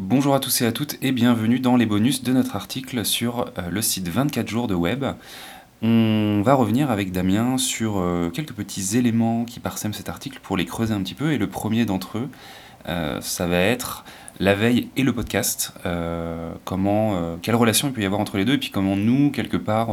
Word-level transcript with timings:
Bonjour 0.00 0.36
à 0.36 0.38
tous 0.38 0.60
et 0.60 0.64
à 0.64 0.70
toutes 0.70 0.96
et 1.02 1.10
bienvenue 1.10 1.58
dans 1.58 1.74
les 1.74 1.84
bonus 1.84 2.22
de 2.22 2.32
notre 2.32 2.54
article 2.54 3.04
sur 3.04 3.50
euh, 3.58 3.68
le 3.68 3.82
site 3.82 4.08
24 4.08 4.46
jours 4.46 4.68
de 4.68 4.74
web. 4.74 5.04
On 5.82 6.40
va 6.44 6.54
revenir 6.54 6.92
avec 6.92 7.10
Damien 7.10 7.58
sur 7.58 7.98
euh, 7.98 8.30
quelques 8.30 8.52
petits 8.52 8.96
éléments 8.96 9.44
qui 9.44 9.58
parsèment 9.58 9.92
cet 9.92 10.08
article 10.08 10.38
pour 10.40 10.56
les 10.56 10.66
creuser 10.66 10.94
un 10.94 11.02
petit 11.02 11.16
peu. 11.16 11.32
Et 11.32 11.36
le 11.36 11.48
premier 11.48 11.84
d'entre 11.84 12.18
eux, 12.18 12.28
euh, 12.88 13.20
ça 13.20 13.48
va 13.48 13.58
être 13.58 14.04
la 14.38 14.54
veille 14.54 14.88
et 14.96 15.02
le 15.02 15.12
podcast. 15.12 15.72
comment, 16.64 17.36
quelle 17.42 17.56
relation 17.56 17.88
il 17.88 17.92
peut 17.92 18.02
y 18.02 18.06
avoir 18.06 18.20
entre 18.20 18.36
les 18.36 18.44
deux 18.44 18.54
et 18.54 18.58
puis 18.58 18.70
comment 18.70 18.94
nous, 18.94 19.32
quelque 19.32 19.56
part, 19.56 19.88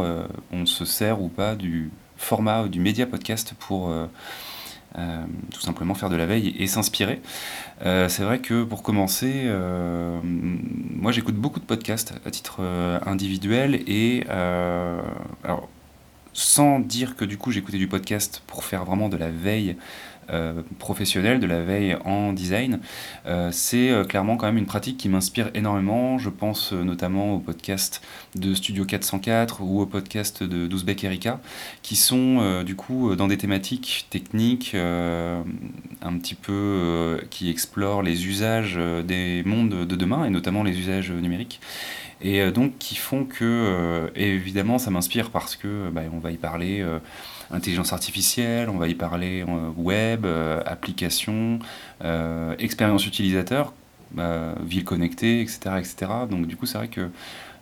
on 0.52 0.68
se 0.68 0.86
sert 0.86 1.20
ou 1.20 1.30
pas 1.30 1.56
du 1.56 1.90
format 2.16 2.68
du 2.68 2.80
média 2.80 3.08
podcast 3.08 3.56
pour 3.58 3.92
euh, 4.98 5.25
tout 5.54 5.59
simplement 5.62 5.93
faire 5.93 6.09
de 6.09 6.16
la 6.16 6.25
veille 6.25 6.55
et, 6.57 6.68
s'inspirer. 6.68 7.21
Euh, 7.86 8.07
c'est 8.07 8.23
vrai 8.23 8.39
que 8.39 8.64
pour 8.64 8.82
commencer, 8.82 9.44
euh, 9.45 10.20
moi 10.23 11.12
j'écoute 11.12 11.36
beaucoup 11.36 11.59
de 11.59 11.66
podcasts 11.66 12.13
à 12.26 12.31
titre 12.31 12.62
individuel 13.05 13.81
et 13.88 14.23
alors, 15.44 15.67
sans 16.34 16.80
dire 16.80 17.16
que 17.16 17.26
du 17.26 17.38
coup 17.38 17.52
j'écoutais 17.52 17.77
du 17.77 17.88
podcast 17.88 18.41
pour 18.48 18.63
faire 18.63 18.86
vraiment 18.86 19.09
de 19.09 19.17
la 19.17 19.30
veille 19.30 19.76
euh, 20.30 20.62
professionnelle, 20.80 21.40
de 21.40 21.46
la 21.46 21.62
veille 21.62 21.98
en 22.04 22.34
design, 22.34 22.80
euh, 23.26 23.50
c'est 23.52 23.90
euh, 23.90 24.04
clairement 24.04 24.38
quand 24.38 24.48
même 24.48 24.58
une 24.58 24.66
pratique 24.66 24.98
qui 24.98 25.08
m'inspire 25.08 25.52
énormément. 25.54 26.18
Je 26.18 26.30
pense 26.30 26.72
notamment 26.72 27.36
au 27.36 27.40
podcast 27.40 28.02
de 28.36 28.54
Studio 28.54 28.86
404 28.86 29.62
ou 29.62 29.82
au 29.82 29.86
podcast 29.86 30.44
de 30.44 30.68
Douzbek 30.68 31.04
Erika, 31.04 31.40
qui 31.82 31.96
sont 31.96 32.64
du 32.64 32.76
coup 32.76 33.16
dans 33.16 33.28
des 33.28 33.38
thématiques 33.38 34.08
techniques 34.10 34.76
un 34.76 36.18
petit 36.18 36.36
peu 36.36 37.20
qui 37.30 37.50
explorent 37.50 38.04
les 38.04 38.28
usages 38.28 38.80
des 39.06 39.44
mondes 39.46 39.86
de 39.86 39.96
demain 39.96 40.26
et 40.26 40.30
notamment 40.30 40.64
les 40.64 40.78
usages 40.78 41.12
numériques 41.12 41.62
et 42.22 42.52
donc 42.52 42.78
qui 42.78 42.95
font 42.95 43.26
que 43.26 44.10
évidemment 44.16 44.80
ça 44.80 44.92
m'inspire 44.92 45.30
parce 45.30 45.56
que 45.56 45.89
bah, 45.89 46.02
on 46.14 46.20
va 46.20 46.32
y 46.32 46.38
parler 46.38 46.86
intelligence 47.52 47.94
artificielle, 47.94 48.70
on 48.70 48.78
va 48.78 48.88
y 48.88 48.96
parler 48.96 49.44
euh, 49.48 49.70
web, 49.76 50.26
euh, 50.26 50.62
application, 50.66 51.60
euh, 52.04 52.56
expérience 52.60 53.06
utilisateur, 53.06 53.74
ville 54.62 54.86
connectée, 54.86 55.42
etc., 55.42 55.60
etc. 55.78 56.12
Donc 56.30 56.48
du 56.48 56.56
coup, 56.56 56.66
c'est 56.66 56.78
vrai 56.78 56.88
que 56.88 57.10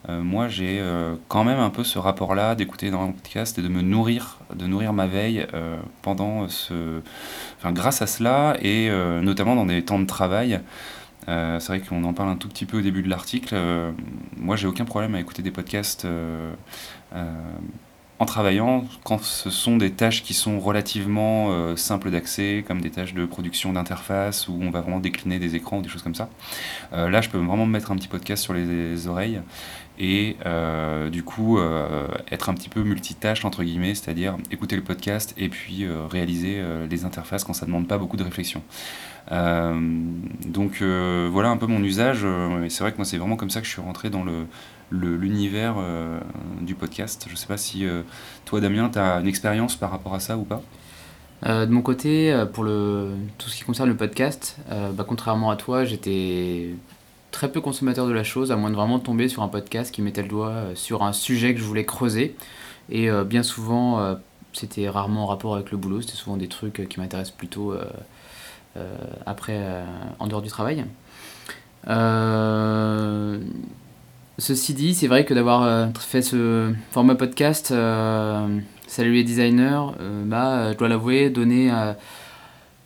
moi, 0.08 0.50
j'ai 0.50 0.84
quand 1.30 1.46
même 1.46 1.60
un 1.60 1.70
peu 1.72 1.84
ce 1.84 1.98
rapport-là 1.98 2.54
d'écouter 2.54 2.92
dans 2.92 3.02
un 3.02 3.12
podcast 3.12 3.58
et 3.58 3.62
de 3.62 3.70
me 3.70 3.82
nourrir, 3.82 4.38
de 4.54 4.68
nourrir 4.68 4.94
ma 4.94 5.08
veille 5.08 5.48
pendant 6.04 6.48
ce, 6.50 7.02
enfin, 7.58 7.72
grâce 7.72 8.04
à 8.04 8.08
cela 8.08 8.56
et 8.62 8.92
notamment 9.22 9.56
dans 9.56 9.66
des 9.66 9.84
temps 9.84 9.98
de 9.98 10.06
travail. 10.06 10.60
c'est 11.26 11.68
vrai 11.68 11.80
qu'on 11.80 12.04
en 12.04 12.14
parle 12.14 12.30
un 12.30 12.36
tout 12.36 12.50
petit 12.50 12.66
peu 12.66 12.80
au 12.80 12.82
début 12.82 13.02
de 13.02 13.10
l'article. 13.10 13.56
moi, 14.38 14.56
j'ai 14.56 14.68
aucun 14.68 14.86
problème 14.86 15.16
à 15.16 15.20
écouter 15.22 15.42
des 15.42 15.52
podcasts 15.52 16.06
en 18.20 18.26
travaillant 18.26 18.86
quand 19.04 19.22
ce 19.24 19.50
sont 19.50 19.78
des 19.78 19.92
tâches 19.92 20.24
qui 20.24 20.34
sont 20.34 20.60
relativement 20.60 21.48
euh, 21.50 21.76
simples 21.76 22.12
d'accès, 22.12 22.64
comme 22.68 22.80
des 22.80 22.92
tâches 22.92 23.14
de 23.14 23.26
production 23.26 23.74
d'interface 23.74 24.48
où 24.48 24.58
on 24.62 24.70
va 24.70 24.82
vraiment 24.82 25.00
décliner 25.00 25.40
des 25.40 25.56
écrans 25.56 25.80
ou 25.80 25.82
des 25.82 25.90
choses 25.90 26.04
comme 26.04 26.16
ça. 26.16 26.30
Euh, 26.94 27.10
là, 27.10 27.22
je 27.22 27.30
peux 27.30 27.38
vraiment 27.38 27.66
me 27.66 27.72
mettre 27.72 27.92
un 27.92 27.96
petit 27.96 28.08
podcast 28.08 28.44
sur 28.44 28.54
les, 28.54 29.08
oreilles 29.08 29.42
et 30.00 30.38
euh, 30.46 31.10
du 31.10 31.24
coup 31.24 31.60
être 32.32 32.50
un 32.50 32.54
petit 32.54 32.70
peu 32.70 32.84
multitâche 32.84 33.46
entre 33.46 33.64
guillemets, 33.64 33.96
c'est-à-dire 33.96 34.38
écouter 34.52 34.76
le 34.76 34.84
podcast 34.84 35.34
et 35.38 35.50
puis 35.50 35.86
réaliser 36.10 36.62
les 36.90 37.06
interfaces 37.06 37.44
quand 37.44 37.54
ça 37.54 37.66
ne 37.66 37.72
demande 37.72 37.88
pas 37.88 37.98
beaucoup 37.98 38.18
de 38.18 38.24
réflexion. 38.24 38.62
donc 39.30 40.82
voilà 40.82 41.50
un 41.50 41.58
peu 41.58 41.68
mon 41.68 41.84
usage 41.84 42.26
c'est 42.70 42.84
vrai 42.84 42.92
que 42.92 42.98
moi 42.98 43.06
c'est 43.06 43.18
vraiment 43.18 43.36
comme 43.36 43.50
ça 43.50 43.62
que 43.62 43.68
je 43.68 43.72
suis 43.72 43.82
rentré 43.82 44.10
dans 44.10 44.24
le 44.24 44.46
l'univers 44.94 45.76
euh, 45.78 46.20
du 46.62 46.76
podcast. 46.76 47.26
Je 47.28 47.34
ne 47.34 47.38
sais 47.38 47.48
pas 47.48 47.58
si 47.58 47.86
euh, 47.86 48.04
toi, 48.46 48.62
Damien, 48.62 48.90
tu 48.90 49.00
as 49.00 49.20
une 49.20 49.28
expérience 49.28 49.76
par 49.76 49.92
rapport 49.92 50.14
à 50.14 50.20
ça 50.20 50.38
ou 50.38 50.44
pas? 50.44 50.62
Euh, 51.46 51.66
de 51.66 51.72
mon 51.72 51.82
côté, 51.82 52.34
pour 52.54 52.64
le, 52.64 53.16
tout 53.38 53.50
ce 53.50 53.58
qui 53.58 53.64
concerne 53.64 53.90
le 53.90 53.98
podcast, 53.98 54.58
bah, 54.70 55.06
contrairement 55.06 55.52
à 55.52 55.58
toi, 55.58 55.84
j'étais 55.84 56.70
très 57.34 57.52
peu 57.52 57.60
consommateur 57.60 58.08
de 58.08 58.14
la 58.14 58.24
chose, 58.24 58.54
à 58.54 58.56
moins 58.56 58.70
de 58.70 58.76
vraiment 58.76 59.00
tomber 59.00 59.28
sur 59.28 59.44
un 59.44 59.50
podcast 59.50 59.94
qui 59.94 60.02
mettait 60.02 60.22
le 60.22 60.30
doigt 60.30 60.64
sur 60.76 61.04
un 61.04 61.12
sujet 61.12 61.54
que 61.54 61.60
je 61.60 61.66
voulais 61.66 61.86
creuser. 61.86 62.36
Et 62.90 63.10
bien 63.26 63.44
souvent, 63.44 64.18
c'était 64.54 64.88
rarement 64.88 65.24
en 65.24 65.28
rapport 65.28 65.56
avec 65.56 65.72
le 65.72 65.78
boulot, 65.78 66.02
c'était 66.02 66.16
souvent 66.16 66.38
des 66.38 66.48
trucs 66.48 66.88
qui 66.88 67.00
m'intéressent 67.00 67.36
plutôt 67.36 67.74
après, 69.26 69.60
en 70.20 70.28
dehors 70.28 70.42
du 70.42 70.50
travail. 70.50 70.86
Ceci 74.40 74.74
dit, 74.74 74.96
c'est 74.96 75.08
vrai 75.08 75.26
que 75.26 75.34
d'avoir 75.36 75.62
euh, 75.64 75.86
fait 76.00 76.24
ce 76.24 76.74
format 76.90 77.14
podcast, 77.14 77.70
euh, 77.72 78.60
Salut 78.88 79.14
les 79.14 79.24
designers, 79.24 79.92
euh, 80.02 80.24
bah, 80.26 80.74
je 80.74 80.78
dois 80.78 80.90
l'avouer, 80.90 81.30
donner 81.30 81.72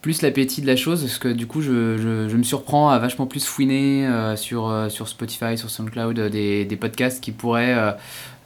plus 0.07 0.21
l'appétit 0.21 0.61
de 0.61 0.67
la 0.67 0.77
chose, 0.77 1.01
parce 1.01 1.17
que 1.17 1.27
du 1.27 1.47
coup, 1.47 1.61
je, 1.61 1.97
je, 1.97 2.37
me 2.37 2.43
surprends 2.43 2.89
à 2.89 2.97
vachement 2.97 3.25
plus 3.25 3.45
fouiner 3.45 4.07
sur, 4.37 4.73
sur 4.87 5.09
Spotify, 5.09 5.57
sur 5.57 5.69
SoundCloud, 5.69 6.17
des, 6.31 6.63
des 6.63 6.75
podcasts 6.77 7.21
qui 7.21 7.33
pourraient 7.33 7.75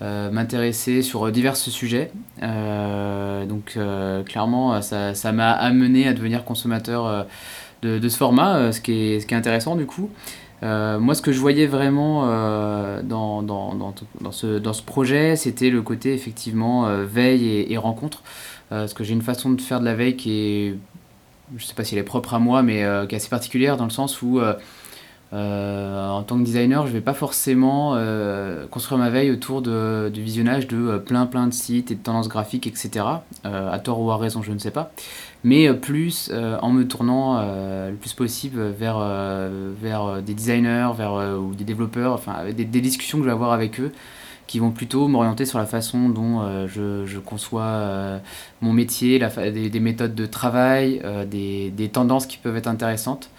m'intéresser 0.02 1.04
sur 1.04 1.32
divers 1.32 1.56
sujets. 1.56 2.10
donc, 2.42 3.78
clairement, 4.26 4.82
ça 4.82 5.32
m'a 5.32 5.52
amené 5.52 6.08
à 6.08 6.14
devenir 6.14 6.46
consommateur 6.46 7.28
de, 7.84 8.10
ce 8.10 8.18
format, 8.18 8.72
ce, 8.72 8.82
qui 8.82 8.94
est, 8.94 9.20
ce 9.20 9.28
qui 9.28 9.36
est 9.36 9.38
intéressant 9.38 9.76
du 9.76 9.86
coup. 9.86 10.10
Euh, 10.64 11.00
moi, 11.00 11.16
ce 11.16 11.22
que 11.22 11.32
je 11.32 11.40
voyais 11.40 11.66
vraiment 11.66 12.26
euh, 12.26 13.02
dans, 13.02 13.42
dans, 13.42 13.74
dans, 13.74 14.32
ce, 14.32 14.60
dans 14.60 14.74
ce 14.74 14.84
projet, 14.84 15.36
c'était 15.36 15.70
le 15.70 15.82
côté 15.82 16.14
effectivement 16.14 16.88
euh, 16.88 17.04
veille 17.04 17.66
et, 17.68 17.78
rencontre. 17.78 18.22
parce 18.70 18.94
que 18.94 19.04
j'ai 19.04 19.14
une 19.14 19.24
façon 19.24 19.52
de 19.52 19.62
faire 19.62 19.80
de 19.80 19.86
la 19.86 19.96
veille 19.96 20.16
qui 20.16 20.32
est, 20.32 20.76
je 21.58 21.66
sais 21.66 21.74
pas 21.74 21.84
si 21.84 21.96
elle 21.96 22.02
est 22.02 22.04
propre 22.04 22.34
à 22.34 22.40
moi, 22.40 22.64
mais 22.64 22.86
qui 23.08 23.16
est 23.16 23.18
assez 23.18 23.30
particulière 23.30 23.78
dans 23.78 23.86
le 23.86 23.92
sens 23.92 24.22
où 24.22 24.40
en 25.34 26.24
tant 26.24 26.38
que 26.38 26.44
designer, 26.44 26.88
je 26.88 26.92
vais 26.92 27.02
pas 27.02 27.14
forcément 27.14 27.98
construire 28.70 29.00
ma 29.00 29.10
veille 29.10 29.32
autour 29.32 29.62
du 29.62 30.22
visionnage 30.22 30.68
de 30.68 30.98
plein 30.98 31.26
plein 31.26 31.48
de 31.48 31.54
sites 31.54 31.92
et 31.92 31.96
de 31.96 32.02
tendances 32.02 32.30
graphiques, 32.30 32.68
etc. 32.68 33.06
à 33.44 33.80
tort 33.80 34.02
ou 34.02 34.12
à 34.12 34.18
raison, 34.18 34.42
je 34.42 34.52
ne 34.52 34.60
sais 34.60 34.72
pas 34.72 34.92
mais 35.44 35.68
euh, 35.68 35.74
plus 35.74 36.30
euh, 36.32 36.58
en 36.62 36.72
me 36.72 36.88
tournant 36.88 37.38
euh, 37.40 37.92
le 37.92 37.96
plus 37.96 38.14
possible 38.14 38.62
vers, 38.70 39.00
des 40.22 40.34
designers 40.34 40.90
vers, 40.96 41.14
ou 41.40 41.54
des 41.54 41.64
développeurs, 41.64 42.14
enfin 42.14 42.52
des, 42.52 42.66
discussions 42.66 43.18
que 43.18 43.24
je 43.24 43.30
vais 43.30 43.34
avoir 43.34 43.52
avec 43.52 43.80
eux 43.80 43.92
qui 44.48 44.60
vont 44.60 44.72
plutôt 44.72 45.08
m'orienter 45.08 45.46
sur 45.46 45.60
la 45.60 45.66
façon 45.66 46.10
dont 46.10 46.68
je, 46.68 47.06
je, 47.06 47.20
conçois 47.20 48.20
mon 48.62 48.74
métier, 48.74 49.20
des, 49.20 49.70
des, 49.70 49.80
méthodes 49.80 50.14
de 50.14 50.26
travail, 50.26 51.02
des, 51.30 51.70
des, 51.72 51.90
tendances 51.90 52.26
qui 52.26 52.38
peuvent 52.38 52.58
être 52.58 52.68
intéressantes. 52.68 53.30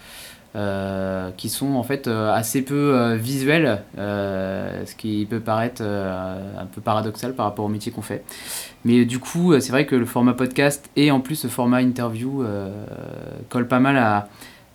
qui 1.37 1.49
sont 1.49 1.75
en 1.75 1.83
fait 1.83 2.07
assez 2.07 2.63
peu 2.63 3.13
visuels, 3.13 3.83
ce 3.95 4.95
qui 4.95 5.27
peut 5.29 5.39
paraître 5.39 5.83
un 5.83 6.65
peu 6.65 6.81
paradoxal 6.81 7.35
par 7.35 7.45
rapport 7.45 7.65
au 7.65 7.69
métier 7.69 7.91
qu'on 7.91 8.01
fait. 8.01 8.23
Mais 8.85 9.05
du 9.05 9.19
coup, 9.19 9.53
euh, 9.53 9.59
c'est 9.59 9.71
vrai 9.71 9.85
que 9.85 9.95
le 9.95 10.05
format 10.05 10.33
podcast 10.33 10.89
et 10.95 11.11
en 11.11 11.19
plus 11.19 11.43
le 11.43 11.49
format 11.49 11.81
interview 11.81 12.43
euh, 12.43 12.85
colle 13.49 13.67
pas 13.67 13.79
mal 13.79 13.97
à, 13.97 14.27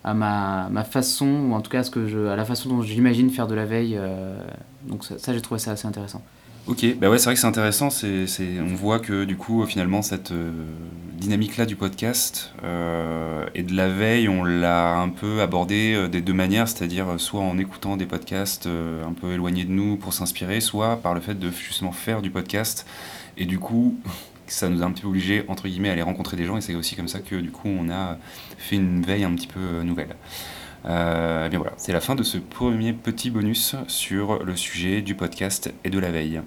à 0.03 0.13
ma, 0.13 0.69
ma, 0.69 0.83
façon, 0.83 1.27
ou 1.27 1.53
en 1.53 1.61
tout 1.61 1.69
cas 1.69 1.79
à, 1.79 1.83
ce 1.83 1.91
que 1.91 2.07
je, 2.07 2.27
à 2.27 2.35
la 2.35 2.45
façon 2.45 2.69
dont 2.69 2.81
j'imagine 2.81 3.29
faire 3.29 3.47
de 3.47 3.55
la 3.55 3.65
veille. 3.65 3.95
Euh, 3.97 4.39
donc 4.83 5.03
ça, 5.03 5.33
j'ai 5.33 5.41
trouvé 5.41 5.59
ça 5.59 5.71
assez 5.71 5.87
intéressant. 5.87 6.21
Ok, 6.67 6.85
bah 6.99 7.09
ouais, 7.09 7.17
c'est 7.17 7.25
vrai 7.25 7.33
que 7.33 7.39
c'est 7.39 7.47
intéressant. 7.47 7.89
C'est, 7.89 8.27
on 8.61 8.75
voit 8.75 8.99
que 8.99 9.25
du 9.25 9.37
coup, 9.37 9.65
finalement, 9.65 10.03
cette 10.03 10.31
dynamique-là 11.17 11.65
du 11.65 11.75
podcast 11.75 12.53
et 13.55 13.63
de 13.63 13.75
la 13.75 13.89
veille, 13.89 14.29
on 14.29 14.43
l'a 14.43 14.99
un 14.99 15.09
peu 15.09 15.41
abordé 15.41 16.07
des 16.11 16.21
deux 16.21 16.33
manières, 16.33 16.67
c'est-à-dire 16.67 17.07
soit 17.17 17.41
en 17.41 17.57
écoutant 17.57 17.97
des 17.97 18.05
podcasts 18.05 18.67
un 18.67 19.13
peu 19.13 19.31
éloignés 19.31 19.63
de 19.63 19.71
nous 19.71 19.97
pour 19.97 20.13
s'inspirer, 20.13 20.61
soit 20.61 20.97
par 20.97 21.15
le 21.15 21.21
fait 21.21 21.39
de 21.39 21.49
justement 21.49 21.91
faire 21.91 22.21
du 22.21 22.29
podcast 22.29 22.85
et 23.39 23.45
du 23.45 23.57
coup, 23.57 23.97
ça 24.53 24.69
nous 24.69 24.81
a 24.81 24.85
un 24.85 24.91
petit 24.91 25.01
peu 25.01 25.07
obligé, 25.07 25.43
entre 25.47 25.67
guillemets, 25.67 25.89
à 25.89 25.93
aller 25.93 26.01
rencontrer 26.01 26.37
des 26.37 26.45
gens. 26.45 26.57
Et 26.57 26.61
c'est 26.61 26.75
aussi 26.75 26.95
comme 26.95 27.07
ça 27.07 27.19
que, 27.19 27.35
du 27.35 27.51
coup, 27.51 27.67
on 27.67 27.89
a 27.89 28.17
fait 28.57 28.75
une 28.75 29.01
veille 29.01 29.23
un 29.23 29.33
petit 29.33 29.47
peu 29.47 29.59
euh, 29.59 29.83
nouvelle. 29.83 30.15
Euh, 30.85 31.49
bien 31.49 31.59
voilà, 31.59 31.73
c'est 31.77 31.91
la 31.91 32.01
fin 32.01 32.15
de 32.15 32.23
ce 32.23 32.37
premier 32.37 32.93
petit 32.93 33.29
bonus 33.29 33.75
sur 33.87 34.43
le 34.43 34.55
sujet 34.55 35.01
du 35.01 35.15
podcast 35.15 35.73
et 35.83 35.89
de 35.89 35.99
la 35.99 36.11
veille. 36.11 36.41